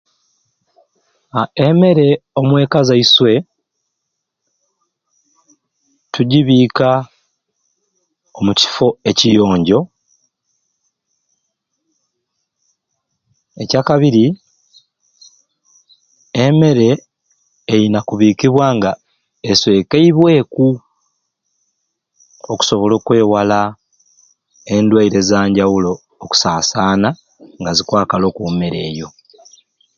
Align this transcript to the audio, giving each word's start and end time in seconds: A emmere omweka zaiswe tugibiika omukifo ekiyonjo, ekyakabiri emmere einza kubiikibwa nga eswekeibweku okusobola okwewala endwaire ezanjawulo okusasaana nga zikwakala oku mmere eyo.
A 1.39 1.41
emmere 1.65 2.07
omweka 2.39 2.79
zaiswe 2.87 3.33
tugibiika 6.13 6.89
omukifo 8.37 8.87
ekiyonjo, 9.09 9.79
ekyakabiri 13.61 14.25
emmere 16.43 16.89
einza 17.73 17.99
kubiikibwa 18.07 18.65
nga 18.75 18.91
eswekeibweku 19.51 20.67
okusobola 22.51 22.93
okwewala 22.97 23.59
endwaire 24.73 25.17
ezanjawulo 25.21 25.93
okusasaana 26.23 27.09
nga 27.59 27.71
zikwakala 27.77 28.25
oku 28.29 28.41
mmere 28.53 28.79
eyo. 28.89 29.09